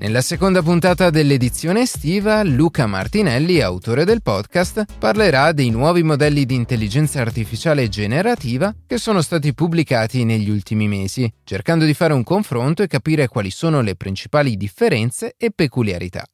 Nella 0.00 0.20
seconda 0.20 0.62
puntata 0.62 1.10
dell'edizione 1.10 1.80
estiva, 1.80 2.44
Luca 2.44 2.86
Martinelli, 2.86 3.60
autore 3.60 4.04
del 4.04 4.22
podcast, 4.22 4.84
parlerà 4.96 5.50
dei 5.50 5.70
nuovi 5.70 6.04
modelli 6.04 6.46
di 6.46 6.54
intelligenza 6.54 7.20
artificiale 7.20 7.88
generativa 7.88 8.72
che 8.86 8.96
sono 8.96 9.22
stati 9.22 9.52
pubblicati 9.54 10.22
negli 10.22 10.50
ultimi 10.50 10.86
mesi, 10.86 11.28
cercando 11.42 11.84
di 11.84 11.94
fare 11.94 12.12
un 12.12 12.22
confronto 12.22 12.84
e 12.84 12.86
capire 12.86 13.26
quali 13.26 13.50
sono 13.50 13.80
le 13.80 13.96
principali 13.96 14.56
differenze 14.56 15.34
e 15.36 15.50
peculiarità. 15.50 16.24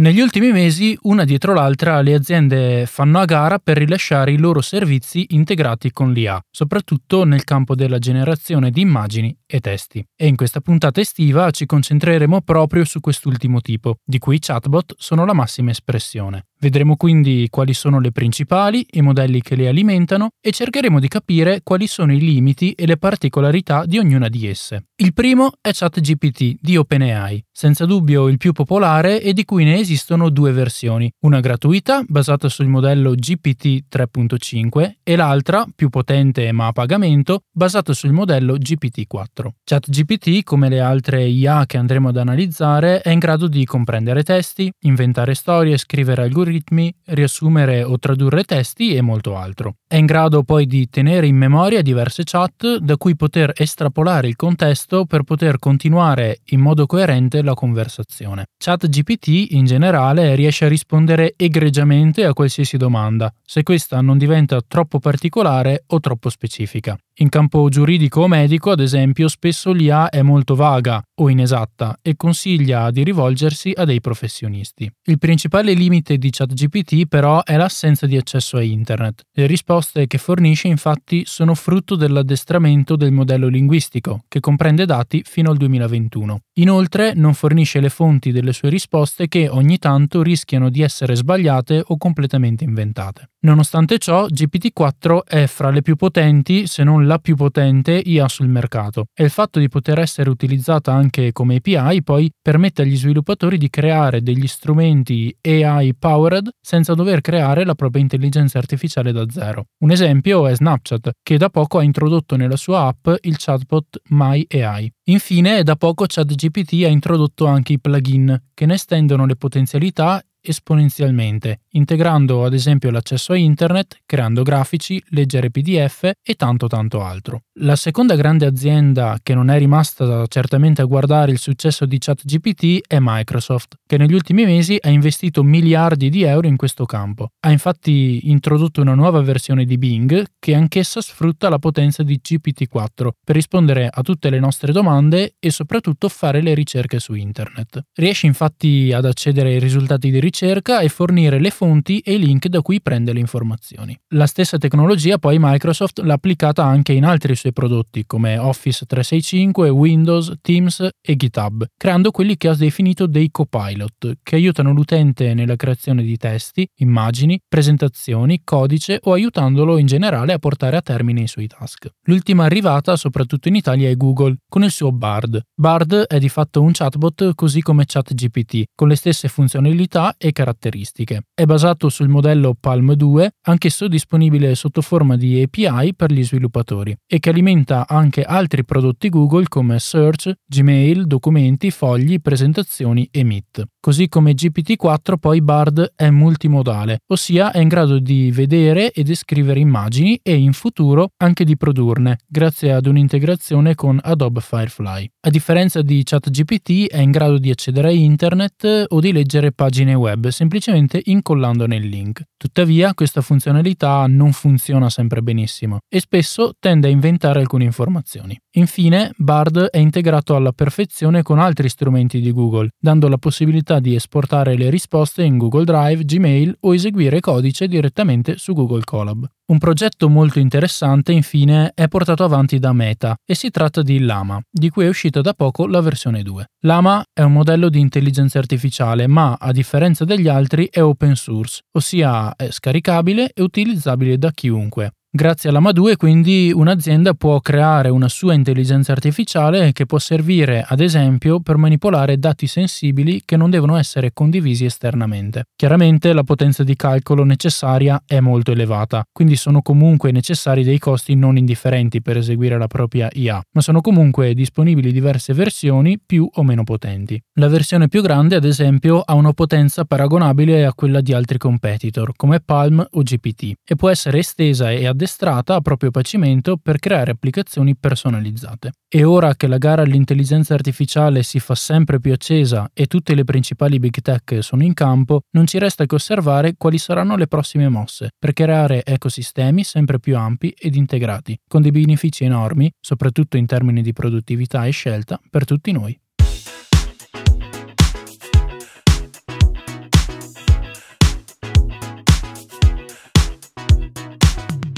Negli 0.00 0.20
ultimi 0.20 0.52
mesi, 0.52 0.96
una 1.02 1.24
dietro 1.24 1.52
l'altra, 1.54 2.00
le 2.02 2.14
aziende 2.14 2.86
fanno 2.86 3.18
a 3.18 3.24
gara 3.24 3.58
per 3.58 3.78
rilasciare 3.78 4.30
i 4.30 4.38
loro 4.38 4.60
servizi 4.60 5.26
integrati 5.30 5.90
con 5.90 6.12
l'IA, 6.12 6.40
soprattutto 6.52 7.24
nel 7.24 7.42
campo 7.42 7.74
della 7.74 7.98
generazione 7.98 8.70
di 8.70 8.80
immagini 8.80 9.36
e 9.44 9.58
testi. 9.58 10.06
E 10.14 10.28
in 10.28 10.36
questa 10.36 10.60
puntata 10.60 11.00
estiva 11.00 11.50
ci 11.50 11.66
concentreremo 11.66 12.42
proprio 12.42 12.84
su 12.84 13.00
quest'ultimo 13.00 13.60
tipo, 13.60 13.96
di 14.04 14.20
cui 14.20 14.36
i 14.36 14.38
chatbot 14.38 14.94
sono 14.96 15.24
la 15.24 15.32
massima 15.32 15.70
espressione. 15.70 16.46
Vedremo 16.60 16.96
quindi 16.96 17.46
quali 17.50 17.72
sono 17.72 18.00
le 18.00 18.10
principali, 18.10 18.84
i 18.92 19.00
modelli 19.00 19.40
che 19.40 19.54
le 19.54 19.68
alimentano 19.68 20.30
e 20.40 20.50
cercheremo 20.50 20.98
di 20.98 21.06
capire 21.06 21.60
quali 21.62 21.86
sono 21.86 22.12
i 22.12 22.18
limiti 22.18 22.72
e 22.72 22.84
le 22.84 22.96
particolarità 22.96 23.84
di 23.86 23.98
ognuna 23.98 24.28
di 24.28 24.48
esse. 24.48 24.86
Il 24.96 25.14
primo 25.14 25.52
è 25.60 25.70
ChatGPT 25.72 26.56
di 26.60 26.76
OpenAI, 26.76 27.44
senza 27.52 27.86
dubbio 27.86 28.26
il 28.26 28.38
più 28.38 28.50
popolare 28.50 29.22
e 29.22 29.32
di 29.32 29.44
cui 29.44 29.62
ne 29.62 29.78
esistono 29.78 30.30
due 30.30 30.50
versioni, 30.50 31.08
una 31.20 31.38
gratuita 31.38 32.02
basata 32.04 32.48
sul 32.48 32.66
modello 32.66 33.14
GPT 33.14 33.84
3.5 33.88 34.94
e 35.04 35.14
l'altra, 35.14 35.64
più 35.72 35.90
potente 35.90 36.50
ma 36.50 36.66
a 36.66 36.72
pagamento, 36.72 37.42
basata 37.52 37.92
sul 37.92 38.10
modello 38.10 38.56
GPT 38.56 39.06
4. 39.06 39.54
ChatGPT, 39.62 40.42
come 40.42 40.68
le 40.68 40.80
altre 40.80 41.24
IA 41.24 41.66
che 41.66 41.76
andremo 41.76 42.08
ad 42.08 42.16
analizzare, 42.16 43.00
è 43.00 43.10
in 43.10 43.20
grado 43.20 43.46
di 43.46 43.64
comprendere 43.64 44.24
testi, 44.24 44.72
inventare 44.80 45.34
storie, 45.34 45.76
scrivere 45.76 46.22
algoritmi 46.22 46.46
algoritmi, 46.48 46.92
riassumere 47.06 47.82
o 47.82 47.98
tradurre 47.98 48.42
testi 48.44 48.94
e 48.94 49.02
molto 49.02 49.36
altro. 49.36 49.76
È 49.86 49.96
in 49.96 50.06
grado 50.06 50.42
poi 50.42 50.66
di 50.66 50.88
tenere 50.88 51.26
in 51.26 51.36
memoria 51.36 51.82
diverse 51.82 52.24
chat 52.24 52.78
da 52.78 52.96
cui 52.96 53.14
poter 53.14 53.52
estrapolare 53.54 54.28
il 54.28 54.36
contesto 54.36 55.04
per 55.04 55.22
poter 55.22 55.58
continuare 55.58 56.40
in 56.46 56.60
modo 56.60 56.86
coerente 56.86 57.42
la 57.42 57.54
conversazione. 57.54 58.46
ChatGPT 58.56 59.52
in 59.52 59.66
generale 59.66 60.34
riesce 60.34 60.64
a 60.64 60.68
rispondere 60.68 61.34
egregiamente 61.36 62.24
a 62.24 62.32
qualsiasi 62.32 62.76
domanda, 62.76 63.32
se 63.44 63.62
questa 63.62 64.00
non 64.00 64.18
diventa 64.18 64.60
troppo 64.66 64.98
particolare 64.98 65.84
o 65.86 66.00
troppo 66.00 66.30
specifica. 66.30 66.98
In 67.20 67.30
campo 67.30 67.68
giuridico 67.68 68.20
o 68.20 68.28
medico, 68.28 68.70
ad 68.70 68.78
esempio, 68.78 69.26
spesso 69.26 69.72
l'IA 69.72 70.08
è 70.08 70.22
molto 70.22 70.54
vaga 70.54 71.02
o 71.16 71.28
inesatta 71.28 71.98
e 72.00 72.14
consiglia 72.14 72.92
di 72.92 73.02
rivolgersi 73.02 73.72
a 73.74 73.84
dei 73.84 74.00
professionisti. 74.00 74.88
Il 75.06 75.18
principale 75.18 75.72
limite 75.72 76.16
di 76.16 76.30
ChatGPT 76.30 77.06
però 77.08 77.42
è 77.42 77.56
l'assenza 77.56 78.06
di 78.06 78.16
accesso 78.16 78.56
a 78.56 78.62
internet. 78.62 79.22
Le 79.32 79.46
risposte 79.46 80.06
che 80.06 80.16
fornisce 80.16 80.68
infatti 80.68 81.24
sono 81.26 81.54
frutto 81.54 81.96
dell'addestramento 81.96 82.94
del 82.94 83.10
modello 83.10 83.48
linguistico, 83.48 84.22
che 84.28 84.38
comprende 84.38 84.86
dati 84.86 85.24
fino 85.24 85.50
al 85.50 85.56
2021. 85.56 86.38
Inoltre 86.60 87.14
non 87.14 87.34
fornisce 87.34 87.80
le 87.80 87.88
fonti 87.88 88.30
delle 88.30 88.52
sue 88.52 88.68
risposte 88.68 89.26
che 89.26 89.48
ogni 89.48 89.78
tanto 89.78 90.22
rischiano 90.22 90.70
di 90.70 90.82
essere 90.82 91.16
sbagliate 91.16 91.82
o 91.84 91.96
completamente 91.96 92.62
inventate. 92.62 93.30
Nonostante 93.48 93.96
ciò, 93.96 94.26
GPT-4 94.26 95.20
è 95.24 95.46
fra 95.46 95.70
le 95.70 95.80
più 95.80 95.96
potenti, 95.96 96.66
se 96.66 96.84
non 96.84 97.06
la 97.06 97.18
più 97.18 97.34
potente 97.34 97.92
IA 97.92 98.28
sul 98.28 98.46
mercato 98.46 99.06
e 99.14 99.24
il 99.24 99.30
fatto 99.30 99.58
di 99.58 99.70
poter 99.70 99.98
essere 100.00 100.28
utilizzata 100.28 100.92
anche 100.92 101.32
come 101.32 101.56
API 101.56 102.02
poi 102.02 102.30
permette 102.42 102.82
agli 102.82 102.94
sviluppatori 102.94 103.56
di 103.56 103.70
creare 103.70 104.20
degli 104.20 104.46
strumenti 104.46 105.34
AI 105.40 105.94
powered 105.94 106.50
senza 106.60 106.92
dover 106.92 107.22
creare 107.22 107.64
la 107.64 107.74
propria 107.74 108.02
intelligenza 108.02 108.58
artificiale 108.58 109.12
da 109.12 109.24
zero. 109.30 109.64
Un 109.78 109.92
esempio 109.92 110.46
è 110.46 110.54
Snapchat, 110.54 111.12
che 111.22 111.38
da 111.38 111.48
poco 111.48 111.78
ha 111.78 111.82
introdotto 111.82 112.36
nella 112.36 112.56
sua 112.56 112.82
app 112.82 113.08
il 113.22 113.36
chatbot 113.38 114.02
MyAI. 114.10 114.92
Infine, 115.04 115.62
da 115.62 115.74
poco 115.76 116.04
ChatGPT 116.06 116.84
ha 116.84 116.88
introdotto 116.88 117.46
anche 117.46 117.72
i 117.72 117.80
plugin, 117.80 118.48
che 118.52 118.66
ne 118.66 118.74
estendono 118.74 119.24
le 119.24 119.36
potenzialità 119.36 120.22
esponenzialmente, 120.50 121.60
integrando 121.72 122.44
ad 122.44 122.54
esempio 122.54 122.90
l'accesso 122.90 123.32
a 123.32 123.36
internet, 123.36 123.98
creando 124.06 124.42
grafici, 124.42 125.02
leggere 125.10 125.50
PDF 125.50 126.10
e 126.22 126.34
tanto 126.34 126.66
tanto 126.66 127.02
altro. 127.02 127.42
La 127.60 127.76
seconda 127.76 128.14
grande 128.14 128.46
azienda 128.46 129.18
che 129.22 129.34
non 129.34 129.50
è 129.50 129.58
rimasta 129.58 130.26
certamente 130.26 130.80
a 130.80 130.86
guardare 130.86 131.32
il 131.32 131.38
successo 131.38 131.86
di 131.86 131.98
ChatGPT 131.98 132.86
è 132.86 132.98
Microsoft, 133.00 133.78
che 133.86 133.96
negli 133.98 134.14
ultimi 134.14 134.44
mesi 134.44 134.78
ha 134.80 134.88
investito 134.88 135.42
miliardi 135.42 136.08
di 136.08 136.22
euro 136.22 136.46
in 136.46 136.56
questo 136.56 136.86
campo. 136.86 137.32
Ha 137.40 137.50
infatti 137.50 138.30
introdotto 138.30 138.80
una 138.80 138.94
nuova 138.94 139.20
versione 139.20 139.64
di 139.64 139.76
Bing 139.76 140.24
che 140.38 140.54
anch'essa 140.54 141.00
sfrutta 141.00 141.48
la 141.48 141.58
potenza 141.58 142.02
di 142.02 142.20
GPT-4 142.22 143.08
per 143.24 143.34
rispondere 143.34 143.88
a 143.92 144.02
tutte 144.02 144.30
le 144.30 144.38
nostre 144.38 144.72
domande 144.72 145.34
e 145.38 145.50
soprattutto 145.50 146.08
fare 146.08 146.40
le 146.40 146.54
ricerche 146.54 146.98
su 146.98 147.14
internet. 147.14 147.82
Riesce 147.94 148.26
infatti 148.26 148.92
ad 148.94 149.04
accedere 149.04 149.50
ai 149.50 149.58
risultati 149.58 150.10
di 150.10 150.20
ricerca 150.20 150.36
e 150.46 150.88
fornire 150.88 151.40
le 151.40 151.50
fonti 151.50 151.98
e 151.98 152.14
i 152.14 152.18
link 152.18 152.46
da 152.46 152.60
cui 152.60 152.80
prende 152.80 153.12
le 153.12 153.20
informazioni. 153.20 153.98
La 154.14 154.26
stessa 154.26 154.58
tecnologia 154.58 155.18
poi 155.18 155.38
Microsoft 155.40 156.00
l'ha 156.00 156.14
applicata 156.14 156.64
anche 156.64 156.92
in 156.92 157.04
altri 157.04 157.34
suoi 157.34 157.52
prodotti 157.52 158.04
come 158.06 158.38
Office 158.38 158.84
365, 158.86 159.68
Windows, 159.68 160.34
Teams 160.40 160.88
e 161.00 161.16
GitHub, 161.16 161.66
creando 161.76 162.10
quelli 162.10 162.36
che 162.36 162.48
ha 162.48 162.54
definito 162.54 163.06
dei 163.06 163.30
copilot, 163.30 164.18
che 164.22 164.36
aiutano 164.36 164.72
l'utente 164.72 165.34
nella 165.34 165.56
creazione 165.56 166.02
di 166.02 166.16
testi, 166.16 166.66
immagini, 166.76 167.40
presentazioni, 167.48 168.42
codice 168.44 169.00
o 169.02 169.12
aiutandolo 169.12 169.78
in 169.78 169.86
generale 169.86 170.32
a 170.32 170.38
portare 170.38 170.76
a 170.76 170.82
termine 170.82 171.22
i 171.22 171.28
suoi 171.28 171.46
task. 171.46 171.88
L'ultima 172.02 172.44
arrivata, 172.44 172.96
soprattutto 172.96 173.48
in 173.48 173.56
Italia, 173.56 173.88
è 173.88 173.96
Google, 173.96 174.36
con 174.48 174.62
il 174.62 174.70
suo 174.70 174.92
Bard. 174.92 175.40
Bard 175.54 175.94
è 175.94 176.18
di 176.18 176.28
fatto 176.28 176.60
un 176.60 176.72
chatbot 176.72 177.34
così 177.34 177.60
come 177.60 177.84
ChatGPT, 177.86 178.64
con 178.74 178.88
le 178.88 178.96
stesse 178.96 179.28
funzionalità 179.28 180.14
e 180.18 180.32
caratteristiche. 180.32 181.22
È 181.32 181.44
basato 181.44 181.88
sul 181.88 182.08
modello 182.08 182.54
Palm 182.58 182.92
2, 182.92 183.30
anch'esso 183.46 183.88
disponibile 183.88 184.54
sotto 184.54 184.82
forma 184.82 185.16
di 185.16 185.40
API 185.40 185.94
per 185.94 186.12
gli 186.12 186.24
sviluppatori, 186.24 186.94
e 187.06 187.18
che 187.20 187.30
alimenta 187.30 187.86
anche 187.88 188.22
altri 188.22 188.64
prodotti 188.64 189.08
Google 189.08 189.46
come 189.48 189.78
Search, 189.78 190.32
Gmail, 190.44 191.06
documenti, 191.06 191.70
fogli, 191.70 192.20
presentazioni 192.20 193.08
e 193.10 193.22
Meet. 193.24 193.64
Così 193.80 194.08
come 194.08 194.32
GPT-4 194.32 195.16
poi 195.18 195.40
Bard 195.40 195.92
è 195.94 196.10
multimodale, 196.10 196.98
ossia 197.06 197.52
è 197.52 197.60
in 197.60 197.68
grado 197.68 197.98
di 197.98 198.30
vedere 198.32 198.90
e 198.90 199.02
descrivere 199.04 199.60
immagini 199.60 200.18
e 200.22 200.34
in 200.34 200.52
futuro 200.52 201.10
anche 201.18 201.44
di 201.44 201.56
produrne, 201.56 202.18
grazie 202.26 202.72
ad 202.72 202.86
un'integrazione 202.86 203.74
con 203.74 203.98
Adobe 204.02 204.40
Firefly. 204.40 205.10
A 205.20 205.30
differenza 205.30 205.82
di 205.82 206.02
ChatGPT 206.04 206.88
è 206.88 206.98
in 206.98 207.10
grado 207.12 207.38
di 207.38 207.50
accedere 207.50 207.88
a 207.88 207.92
internet 207.92 208.86
o 208.88 209.00
di 209.00 209.12
leggere 209.12 209.52
pagine 209.52 209.94
web 209.94 210.07
web 210.08 210.28
semplicemente 210.28 211.00
incollandone 211.04 211.76
il 211.76 211.86
link. 211.86 212.22
Tuttavia 212.36 212.94
questa 212.94 213.20
funzionalità 213.20 214.06
non 214.06 214.32
funziona 214.32 214.88
sempre 214.88 215.22
benissimo 215.22 215.78
e 215.88 216.00
spesso 216.00 216.54
tende 216.58 216.88
a 216.88 216.90
inventare 216.90 217.40
alcune 217.40 217.64
informazioni. 217.64 218.38
Infine, 218.52 219.12
Bard 219.16 219.66
è 219.66 219.78
integrato 219.78 220.34
alla 220.34 220.52
perfezione 220.52 221.22
con 221.22 221.38
altri 221.38 221.68
strumenti 221.68 222.20
di 222.20 222.32
Google, 222.32 222.70
dando 222.78 223.08
la 223.08 223.18
possibilità 223.18 223.80
di 223.80 223.94
esportare 223.94 224.56
le 224.56 224.70
risposte 224.70 225.22
in 225.22 225.36
Google 225.36 225.64
Drive, 225.64 226.04
Gmail 226.04 226.56
o 226.60 226.74
eseguire 226.74 227.20
codice 227.20 227.68
direttamente 227.68 228.36
su 228.36 228.54
Google 228.54 228.84
Colab. 228.84 229.28
Un 229.50 229.56
progetto 229.56 230.10
molto 230.10 230.40
interessante, 230.40 231.12
infine, 231.12 231.72
è 231.74 231.88
portato 231.88 232.22
avanti 232.22 232.58
da 232.58 232.74
Meta 232.74 233.16
e 233.24 233.34
si 233.34 233.48
tratta 233.48 233.80
di 233.80 233.98
Lama, 233.98 234.38
di 234.50 234.68
cui 234.68 234.84
è 234.84 234.88
uscita 234.88 235.22
da 235.22 235.32
poco 235.32 235.66
la 235.66 235.80
versione 235.80 236.22
2. 236.22 236.50
Lama 236.66 237.02
è 237.14 237.22
un 237.22 237.32
modello 237.32 237.70
di 237.70 237.80
intelligenza 237.80 238.38
artificiale, 238.38 239.06
ma 239.06 239.38
a 239.40 239.50
differenza 239.50 240.04
degli 240.04 240.28
altri 240.28 240.68
è 240.70 240.82
open 240.82 241.16
source, 241.16 241.62
ossia 241.72 242.36
è 242.36 242.50
scaricabile 242.50 243.30
e 243.32 243.40
utilizzabile 243.40 244.18
da 244.18 244.30
chiunque. 244.32 244.92
Grazie 245.10 245.48
alla 245.48 245.60
MA2 245.60 245.96
quindi 245.96 246.52
un'azienda 246.54 247.14
può 247.14 247.40
creare 247.40 247.88
una 247.88 248.08
sua 248.08 248.34
intelligenza 248.34 248.92
artificiale 248.92 249.72
che 249.72 249.86
può 249.86 249.98
servire 249.98 250.62
ad 250.68 250.80
esempio 250.80 251.40
per 251.40 251.56
manipolare 251.56 252.18
dati 252.18 252.46
sensibili 252.46 253.22
che 253.24 253.38
non 253.38 253.48
devono 253.48 253.78
essere 253.78 254.10
condivisi 254.12 254.66
esternamente. 254.66 255.44
Chiaramente 255.56 256.12
la 256.12 256.24
potenza 256.24 256.62
di 256.62 256.76
calcolo 256.76 257.24
necessaria 257.24 258.02
è 258.04 258.20
molto 258.20 258.52
elevata, 258.52 259.02
quindi 259.10 259.36
sono 259.36 259.62
comunque 259.62 260.12
necessari 260.12 260.62
dei 260.62 260.78
costi 260.78 261.14
non 261.14 261.38
indifferenti 261.38 262.02
per 262.02 262.18
eseguire 262.18 262.58
la 262.58 262.66
propria 262.66 263.08
IA, 263.10 263.40
ma 263.52 263.62
sono 263.62 263.80
comunque 263.80 264.34
disponibili 264.34 264.92
diverse 264.92 265.32
versioni 265.32 265.98
più 266.04 266.28
o 266.30 266.42
meno 266.42 266.64
potenti. 266.64 267.18
La 267.38 267.48
versione 267.48 267.88
più 267.88 268.02
grande 268.02 268.36
ad 268.36 268.44
esempio 268.44 269.00
ha 269.00 269.14
una 269.14 269.32
potenza 269.32 269.86
paragonabile 269.86 270.66
a 270.66 270.74
quella 270.74 271.00
di 271.00 271.14
altri 271.14 271.38
competitor 271.38 272.12
come 272.14 272.40
Palm 272.40 272.86
o 272.90 273.00
GPT 273.00 273.52
e 273.64 273.74
può 273.74 273.88
essere 273.88 274.18
estesa 274.18 274.70
e 274.70 274.86
addestrata 274.98 275.54
a 275.54 275.60
proprio 275.60 275.92
pacimento 275.92 276.56
per 276.56 276.80
creare 276.80 277.12
applicazioni 277.12 277.76
personalizzate. 277.76 278.72
E 278.88 279.04
ora 279.04 279.36
che 279.36 279.46
la 279.46 279.58
gara 279.58 279.82
all'intelligenza 279.82 280.54
artificiale 280.54 281.22
si 281.22 281.38
fa 281.38 281.54
sempre 281.54 282.00
più 282.00 282.12
accesa 282.12 282.70
e 282.74 282.86
tutte 282.86 283.14
le 283.14 283.22
principali 283.22 283.78
big 283.78 284.00
tech 284.00 284.38
sono 284.40 284.64
in 284.64 284.74
campo, 284.74 285.20
non 285.30 285.46
ci 285.46 285.58
resta 285.58 285.86
che 285.86 285.94
osservare 285.94 286.54
quali 286.58 286.78
saranno 286.78 287.16
le 287.16 287.28
prossime 287.28 287.68
mosse 287.68 288.10
per 288.18 288.32
creare 288.32 288.84
ecosistemi 288.84 289.62
sempre 289.62 290.00
più 290.00 290.16
ampi 290.16 290.52
ed 290.58 290.74
integrati, 290.74 291.38
con 291.46 291.62
dei 291.62 291.70
benefici 291.70 292.24
enormi, 292.24 292.70
soprattutto 292.80 293.36
in 293.36 293.46
termini 293.46 293.82
di 293.82 293.92
produttività 293.92 294.66
e 294.66 294.70
scelta, 294.70 295.20
per 295.30 295.44
tutti 295.44 295.70
noi. 295.70 295.98